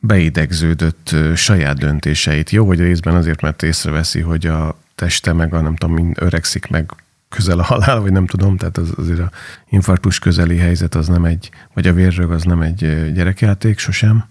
[0.00, 2.50] beidegződött saját döntéseit.
[2.50, 6.66] Jó, hogy részben azért, mert észreveszi, hogy a teste meg a nem tudom, mind öregszik
[6.66, 6.90] meg
[7.28, 9.30] közel a halál, vagy nem tudom, tehát az, azért a
[9.68, 14.24] infarktus közeli helyzet az nem egy, vagy a vérrög az nem egy gyerekjáték sosem.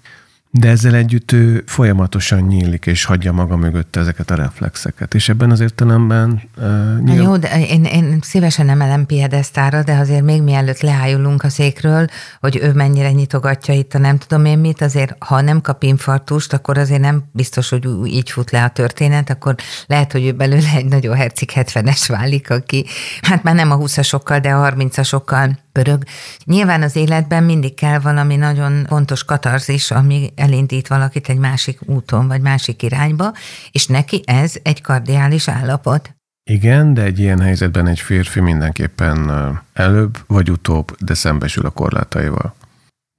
[0.53, 5.13] De ezzel együtt ő folyamatosan nyílik, és hagyja maga mögött ezeket a reflexeket.
[5.13, 6.41] És ebben az értelemben...
[6.57, 6.63] Uh,
[7.03, 7.23] nyilván...
[7.23, 12.07] Jó, de én, én szívesen emelem piedesztára, de azért még mielőtt leájulunk a székről,
[12.39, 16.53] hogy ő mennyire nyitogatja itt a nem tudom én mit, azért ha nem kap infarktust,
[16.53, 19.55] akkor azért nem biztos, hogy így fut le a történet, akkor
[19.87, 22.85] lehet, hogy ő belőle egy nagyon hercik 70-es válik, aki
[23.21, 26.03] hát már nem a 20-asokkal, de a 30-asokkal pörög.
[26.45, 32.27] Nyilván az életben mindig kell valami nagyon fontos katarzis, ami elindít valakit egy másik úton,
[32.27, 33.33] vagy másik irányba,
[33.71, 36.15] és neki ez egy kardiális állapot.
[36.43, 39.31] Igen, de egy ilyen helyzetben egy férfi mindenképpen
[39.73, 42.55] előbb vagy utóbb, de szembesül a korlátaival.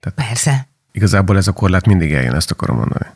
[0.01, 0.67] Tehát Persze.
[0.93, 3.07] Igazából ez a korlát mindig eljön, ezt akarom mondani.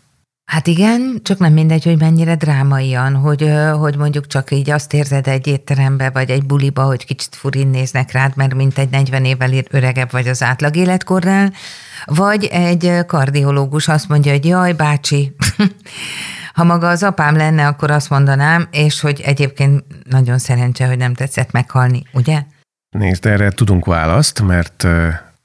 [0.47, 5.27] Hát igen, csak nem mindegy, hogy mennyire drámaian, hogy, hogy mondjuk csak így azt érzed
[5.27, 9.51] egy étterembe, vagy egy buliba, hogy kicsit furin néznek rád, mert mint egy 40 évvel
[9.71, 11.53] öregebb vagy az átlag életkornál,
[12.05, 15.37] vagy egy kardiológus azt mondja, hogy jaj, bácsi,
[16.55, 21.15] ha maga az apám lenne, akkor azt mondanám, és hogy egyébként nagyon szerencse, hogy nem
[21.15, 22.43] tetszett meghalni, ugye?
[22.91, 24.87] Nézd, erre tudunk választ, mert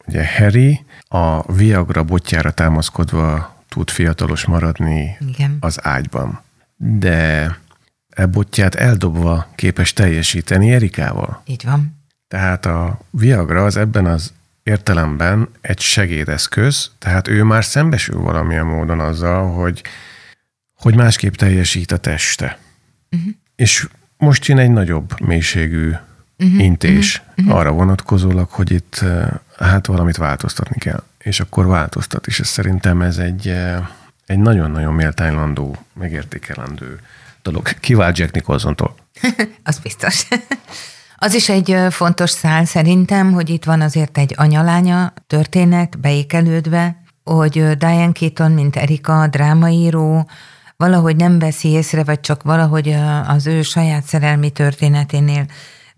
[0.07, 5.57] ugye Harry a Viagra botjára támaszkodva tud fiatalos maradni Igen.
[5.59, 6.41] az ágyban.
[6.75, 7.57] De
[8.09, 11.41] e botját eldobva képes teljesíteni Erikával.
[11.45, 11.99] Így van.
[12.27, 18.99] Tehát a Viagra az ebben az értelemben egy segédeszköz, tehát ő már szembesül valamilyen módon
[18.99, 19.83] azzal, hogy,
[20.73, 22.57] hogy másképp teljesít a teste.
[23.11, 23.33] Uh-huh.
[23.55, 25.91] És most jön egy nagyobb mélységű
[26.37, 26.63] uh-huh.
[26.63, 27.55] intés uh-huh.
[27.55, 29.27] arra vonatkozólag, hogy itt eh,
[29.59, 33.87] hát valamit változtatni kell és akkor változtat, és szerintem ez egy, eh,
[34.25, 36.99] egy nagyon-nagyon méltánylandó, megértékelendő
[37.41, 37.79] dolog.
[37.79, 38.95] Kivált Jack Nicholson-tól.
[39.63, 40.27] az biztos.
[41.23, 47.03] Az is egy eh, fontos szál szerintem, hogy itt van azért egy anyalánya történet beékelődve,
[47.23, 50.29] hogy eh, Diane Keaton, mint Erika, drámaíró,
[50.77, 52.95] valahogy nem veszi észre, vagy csak valahogy
[53.27, 55.45] az ő saját szerelmi történeténél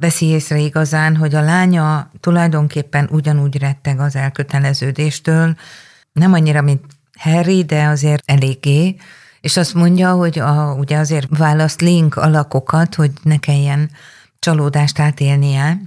[0.03, 5.55] veszi észre igazán, hogy a lánya tulajdonképpen ugyanúgy retteg az elköteleződéstől,
[6.11, 6.81] nem annyira, mint
[7.19, 8.95] Harry, de azért eléggé,
[9.41, 13.91] és azt mondja, hogy a, ugye azért választ link alakokat, hogy ne kelljen
[14.39, 15.81] csalódást átélnie,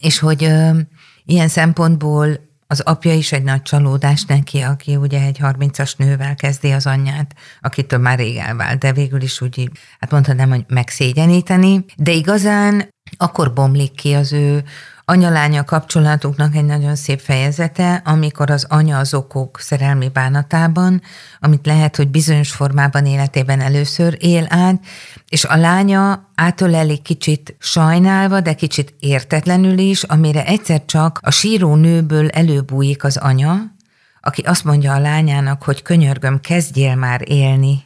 [0.00, 0.78] és hogy ö,
[1.24, 6.70] ilyen szempontból az apja is egy nagy csalódás neki, aki ugye egy 30-as nővel kezdi
[6.70, 12.12] az anyját, akitől már rég elvált, de végül is úgy, hát mondhatnám, hogy megszégyeníteni, de
[12.12, 14.64] igazán akkor bomlik ki az ő
[15.08, 21.02] anyalánya kapcsolatuknak egy nagyon szép fejezete, amikor az anya az okok szerelmi bánatában,
[21.40, 24.80] amit lehet, hogy bizonyos formában életében először él át,
[25.28, 31.74] és a lánya átölelik kicsit sajnálva, de kicsit értetlenül is, amire egyszer csak a síró
[31.74, 33.74] nőből előbújik az anya,
[34.20, 37.85] aki azt mondja a lányának, hogy könyörgöm, kezdjél már élni,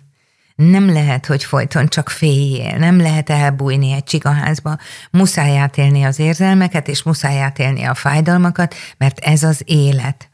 [0.60, 4.76] nem lehet, hogy folyton csak féljél, nem lehet elbújni egy csigaházba,
[5.10, 10.28] muszáj átélni az érzelmeket, és muszáj átélni a fájdalmakat, mert ez az élet.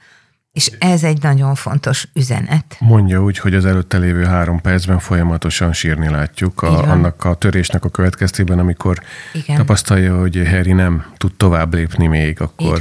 [0.53, 2.77] És ez egy nagyon fontos üzenet.
[2.79, 7.85] Mondja úgy, hogy az előtte lévő három percben folyamatosan sírni látjuk a, annak a törésnek
[7.85, 9.57] a következtében, amikor Igen.
[9.57, 12.81] tapasztalja, hogy Harry nem tud tovább lépni még, akkor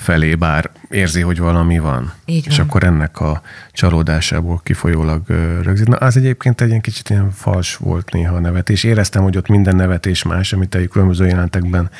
[0.00, 2.12] felé, bár érzi, hogy valami van.
[2.24, 2.66] Így és van.
[2.66, 5.22] akkor ennek a csalódásából kifolyólag
[5.62, 5.88] rögzít.
[5.88, 8.84] Na, az egyébként egy ilyen kicsit ilyen fals volt néha a nevetés.
[8.84, 11.90] Éreztem, hogy ott minden nevetés más, amit egy különböző jelentekben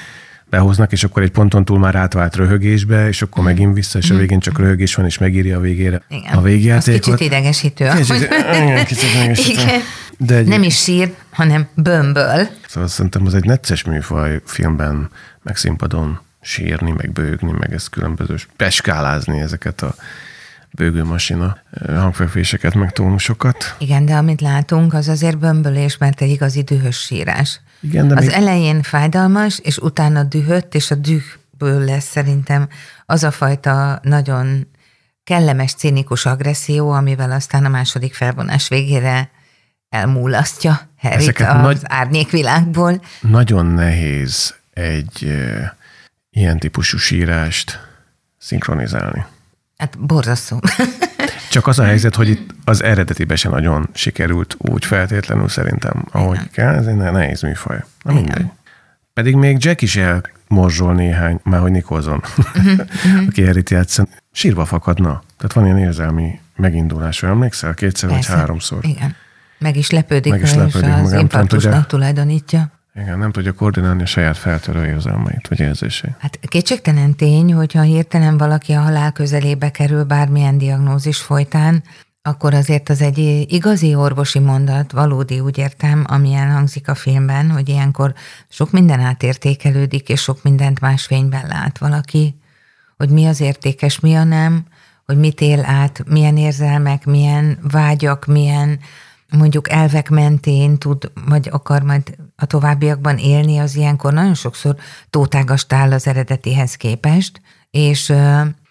[0.51, 4.17] behoznak, és akkor egy ponton túl már átvált röhögésbe, és akkor megint vissza, és a
[4.17, 6.33] végén csak röhögés van, és megírja a végére Igen.
[6.33, 7.01] a végjátékot.
[7.01, 7.89] Az kicsit idegesítő.
[7.97, 9.61] Kicsit, igen, kicsit idegesítő.
[9.61, 9.81] Igen.
[10.19, 10.47] De egy...
[10.47, 12.49] Nem is sír, hanem bömböl.
[12.69, 15.11] Szóval szerintem az egy necces műfaj filmben,
[15.43, 19.95] meg színpadon sírni, meg bőgni, meg ez különböző peskálázni ezeket a
[20.71, 23.77] bőgőmasina hangfekvéseket, meg tónusokat.
[23.79, 27.61] Igen, de amit látunk, az azért bömbölés, mert egy igazi dühös sírás.
[27.81, 28.35] Igen, de Az még...
[28.35, 32.69] elején fájdalmas, és utána dühött, és a dühből lesz szerintem
[33.07, 34.67] az a fajta nagyon
[35.25, 39.31] kellemes, cínikus agresszió, amivel aztán a második felvonás végére
[39.89, 43.01] elmúlasztja Harryt Ezeket az nagy- árnyékvilágból.
[43.21, 45.33] Nagyon nehéz egy
[46.31, 47.81] ilyen típusú sírást
[48.39, 49.25] szinkronizálni.
[49.77, 50.61] Hát borzasztó.
[51.51, 56.51] Csak az a helyzet, hogy itt az eredetibe se nagyon sikerült úgy feltétlenül szerintem, ahogy
[56.51, 56.75] kell.
[56.75, 57.85] Ez egy ne- nehéz műfaj.
[58.03, 58.47] Na mindegy.
[59.13, 62.23] Pedig még Jack is elmorzsol néhány, már hogy Nicholson,
[63.29, 65.23] aki Harryt játszan, sírva fakadna.
[65.37, 67.75] Tehát van ilyen érzelmi megindulás, vagy emlékszel?
[67.75, 68.37] Kétszer vagy Persze.
[68.37, 68.85] háromszor.
[68.85, 69.15] Igen.
[69.59, 72.71] Meg is lepődik, Meg is lepődik, és az infarktusnak tudja- tulajdonítja.
[72.95, 76.15] Igen, nem tudja koordinálni a saját feltörő érzelmeit, vagy érzéseit.
[76.19, 81.83] Hát kétségtelen tény, hogyha hirtelen valaki a halál közelébe kerül bármilyen diagnózis folytán,
[82.23, 87.69] akkor azért az egy igazi orvosi mondat, valódi úgy értem, ami elhangzik a filmben, hogy
[87.69, 88.15] ilyenkor
[88.49, 92.41] sok minden átértékelődik, és sok mindent más fényben lát valaki,
[92.97, 94.65] hogy mi az értékes, mi a nem,
[95.07, 98.79] hogy mit él át, milyen érzelmek, milyen vágyak, milyen
[99.31, 104.77] mondjuk elvek mentén tud, vagy akar majd a továbbiakban élni, az ilyenkor nagyon sokszor
[105.11, 107.41] tótágast áll az eredetihez képest,
[107.71, 108.13] és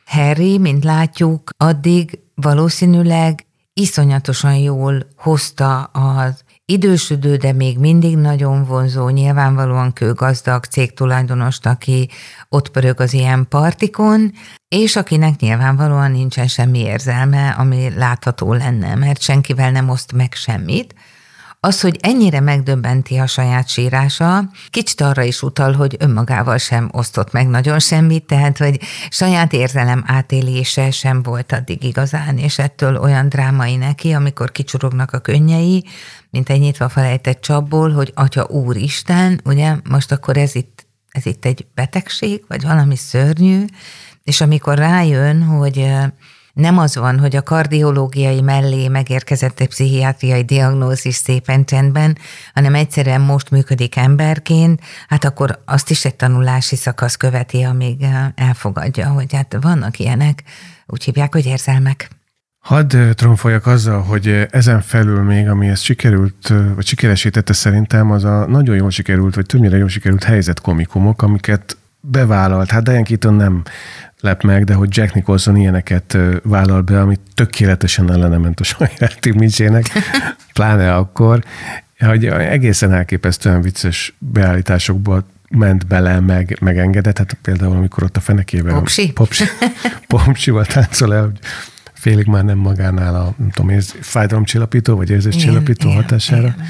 [0.05, 9.09] Harry, mint látjuk, addig valószínűleg iszonyatosan jól hozta az idősödő, de még mindig nagyon vonzó,
[9.09, 12.09] nyilvánvalóan kőgazdag cégtulajdonost, aki
[12.49, 14.31] ott pörög az ilyen partikon,
[14.67, 20.95] és akinek nyilvánvalóan nincsen semmi érzelme, ami látható lenne, mert senkivel nem oszt meg semmit.
[21.61, 27.31] Az, hogy ennyire megdöbbenti a saját sírása, kicsit arra is utal, hogy önmagával sem osztott
[27.31, 33.29] meg nagyon semmit, tehát hogy saját érzelem átélése sem volt addig igazán, és ettől olyan
[33.29, 35.85] drámai neki, amikor kicsurognak a könnyei,
[36.29, 41.45] mint egy nyitva felejtett csapból, hogy Atya Úristen, ugye, most akkor ez itt, ez itt
[41.45, 43.65] egy betegség, vagy valami szörnyű,
[44.23, 45.91] és amikor rájön, hogy
[46.53, 52.17] nem az van, hogy a kardiológiai mellé megérkezett egy pszichiátriai diagnózis szépen csendben,
[52.53, 59.07] hanem egyszerűen most működik emberként, hát akkor azt is egy tanulási szakasz követi, amíg elfogadja,
[59.07, 60.43] hogy hát vannak ilyenek,
[60.85, 62.09] úgy hívják, hogy érzelmek.
[62.59, 68.11] Hadd ö, tromfoljak azzal, hogy ö, ezen felül még, ami ezt sikerült, vagy sikeresítette szerintem,
[68.11, 72.71] az a nagyon jól sikerült, vagy többnyire jól sikerült helyzetkomikumok, amiket bevállalt.
[72.71, 73.63] Hát Diane Keaton nem
[74.19, 79.85] lep meg, de hogy Jack Nicholson ilyeneket vállal be, amit tökéletesen ellene a saját imidzsének,
[80.53, 81.43] pláne akkor,
[81.99, 87.17] hogy egészen elképesztően vicces beállításokba ment bele, meg, megengedett.
[87.17, 88.73] Hát például, amikor ott a fenekével...
[88.73, 89.11] Popsi?
[89.11, 89.43] Popsi.
[90.07, 91.39] Popsival táncol el, hogy
[91.93, 96.41] félig már nem magánál a, nem tudom, érz, fájdalomcsillapító, vagy érzéscsillapító Igen, hatására.
[96.41, 96.65] igen.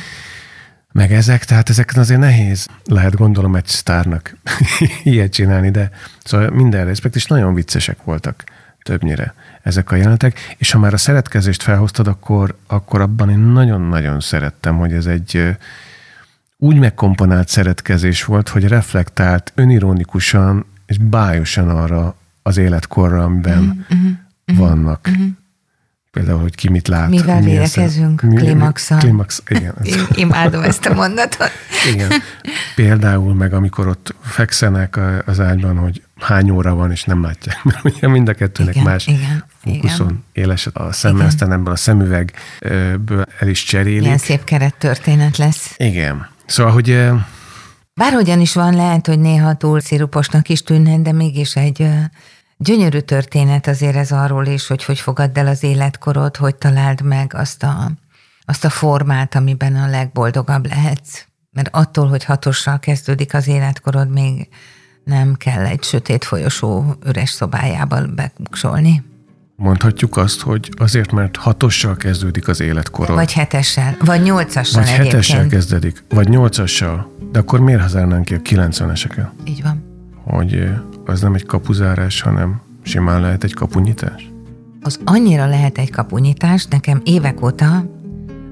[0.92, 4.38] Meg ezek, tehát ezek azért nehéz lehet gondolom egy sztárnak
[5.04, 5.90] ilyet csinálni, de
[6.24, 8.44] szóval minden respekt, és nagyon viccesek voltak
[8.84, 14.20] többnyire ezek a jelenetek, és ha már a szeretkezést felhoztad, akkor, akkor abban én nagyon-nagyon
[14.20, 15.58] szerettem, hogy ez egy
[16.58, 23.86] úgy megkomponált szeretkezés volt, hogy reflektált önironikusan és bájosan arra az életkorra, amiben
[24.46, 25.10] vannak.
[26.12, 27.10] Például, hogy ki mit lát.
[27.10, 28.20] Mivel milyen védekezünk?
[28.20, 28.98] szem- mi- Klimaxal.
[29.00, 29.74] Klimax, igen.
[29.84, 31.52] Én imádom ezt a mondatot.
[31.94, 32.12] igen.
[32.76, 37.84] Például meg amikor ott fekszenek az ágyban, hogy hány óra van, és nem látják, mert
[37.84, 40.24] ugye mind a kettőnek Igen, más igen, fókuszon igen.
[40.32, 41.28] éles a szeme, Igen.
[41.28, 44.02] aztán ebből a szemüvegből el is cserélik.
[44.04, 45.74] Ilyen szép kerettörténet lesz.
[45.78, 46.28] Igen.
[46.46, 47.10] Szóval, hogy
[47.94, 51.88] Bárhogyan is van, lehet, hogy néha túl sziruposnak is tűnhet, de mégis egy
[52.62, 57.34] gyönyörű történet azért ez arról is, hogy hogy fogadd el az életkorod, hogy találd meg
[57.36, 57.92] azt a,
[58.46, 61.26] azt a formát, amiben a legboldogabb lehetsz.
[61.52, 64.48] Mert attól, hogy hatossal kezdődik az életkorod, még
[65.04, 69.04] nem kell egy sötét folyosó üres szobájába bekuksolni.
[69.56, 73.16] mondhatjuk azt, hogy azért, mert hatossal kezdődik az életkorod.
[73.16, 75.52] Vagy hetessel, vagy nyolcassal vagy hetessel egyébként.
[75.52, 77.12] kezdődik, vagy nyolcassal.
[77.32, 79.28] De akkor miért hazárnánk ki a 90-eseket?
[79.46, 79.84] Így van.
[80.24, 80.72] Hogy ö,
[81.10, 84.32] az nem egy kapuzárás, hanem simán lehet egy kapunyitás?
[84.82, 87.86] Az annyira lehet egy kapunyítás, nekem évek óta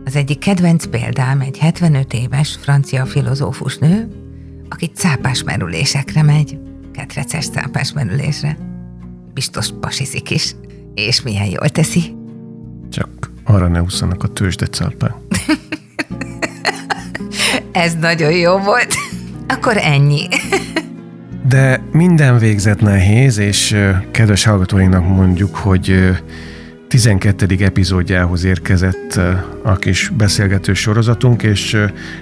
[0.06, 4.08] az egyik kedvenc példám egy 75 éves francia filozófus nő,
[4.70, 6.60] aki cápás merülésekre megy,
[6.94, 8.58] ketreces cápás merülésre.
[9.34, 10.56] Biztos pasizik is,
[10.94, 12.16] és milyen jól teszi.
[12.90, 15.16] Csak arra ne úszanak a tőzsdecálpák.
[17.72, 18.94] Ez nagyon jó volt.
[19.48, 20.28] Akkor ennyi.
[21.48, 23.76] De minden végzet nehéz, és
[24.12, 26.16] kedves hallgatóinknak mondjuk, hogy
[26.88, 27.46] 12.
[27.60, 29.20] epizódjához érkezett
[29.64, 31.78] a kis beszélgető sorozatunk, és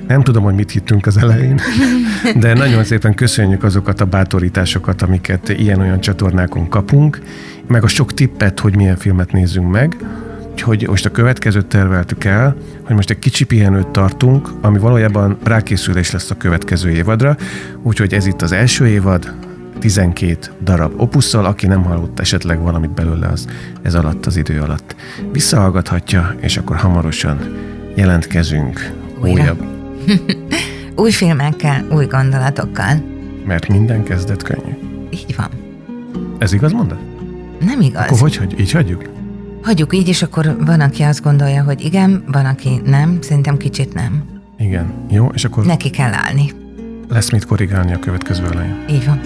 [0.07, 1.59] nem tudom, hogy mit hittünk az elején,
[2.39, 7.21] de nagyon szépen köszönjük azokat a bátorításokat, amiket ilyen-olyan csatornákon kapunk,
[7.67, 9.97] meg a sok tippet, hogy milyen filmet nézzünk meg,
[10.61, 16.11] hogy most a következőt terveltük el, hogy most egy kicsi pihenőt tartunk, ami valójában rákészülés
[16.11, 17.37] lesz a következő évadra,
[17.83, 19.33] úgyhogy ez itt az első évad,
[19.79, 23.47] 12 darab opusszal, aki nem hallott esetleg valamit belőle, az
[23.81, 24.95] ez alatt az idő alatt
[25.31, 27.39] visszahallgathatja, és akkor hamarosan
[27.95, 28.91] jelentkezünk
[29.21, 29.41] Újra.
[29.41, 29.63] újabb.
[31.03, 33.03] új filmekkel, új gondolatokkal.
[33.45, 34.73] Mert minden kezdet könnyű.
[35.09, 35.49] Így van.
[36.37, 36.99] Ez igaz mondat?
[37.65, 38.05] Nem igaz.
[38.05, 39.03] Akkor hogy hagy, így hagyjuk?
[39.65, 43.93] Hagyjuk így, és akkor van, aki azt gondolja, hogy igen, van, aki nem, szerintem kicsit
[43.93, 44.23] nem.
[44.57, 45.65] Igen, jó, és akkor...
[45.65, 46.51] Neki kell állni.
[47.09, 48.85] Lesz mit korrigálni a következő elején.
[48.89, 49.19] Így van.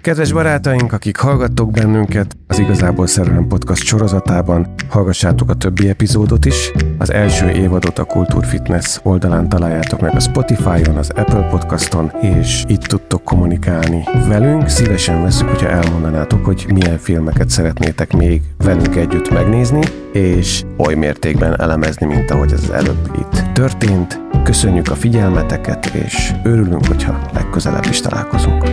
[0.00, 6.72] Kedves barátaink, akik hallgattok bennünket, az Igazából Szerelem Podcast sorozatában hallgassátok a többi epizódot is.
[6.98, 12.64] Az első évadot a Kultúr Fitness oldalán találjátok meg a Spotify-on, az Apple Podcaston, és
[12.66, 14.68] itt tudtok kommunikálni velünk.
[14.68, 19.82] Szívesen veszük, hogyha elmondanátok, hogy milyen filmeket szeretnétek még velünk együtt megnézni,
[20.12, 24.20] és oly mértékben elemezni, mint ahogy ez az előbb itt történt.
[24.44, 28.64] Köszönjük a figyelmeteket, és örülünk, hogyha legközelebb is találkozunk.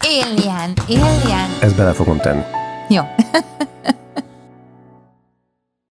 [0.00, 0.49] Alien,
[0.88, 1.50] Alien.
[1.60, 2.42] Ezt bele fogom tenni.
[2.88, 3.02] Jó.